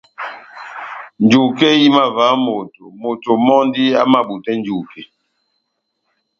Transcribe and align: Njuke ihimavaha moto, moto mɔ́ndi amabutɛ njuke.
Njuke 1.23 1.65
ihimavaha 1.75 2.35
moto, 2.47 2.83
moto 3.01 3.29
mɔ́ndi 3.45 3.83
amabutɛ 4.01 4.51
njuke. 4.59 5.01